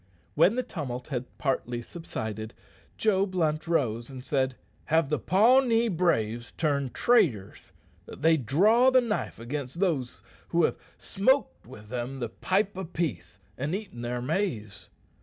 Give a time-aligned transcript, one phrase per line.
[0.33, 2.55] When the tumult had partly subsided,
[2.97, 7.71] Joe Blunt rose and said, "Have the Pawnee braves turned traitors
[8.07, 12.93] that they draw the knife against those who have smoked with them the pipe of
[12.93, 14.89] peace and eaten their maize?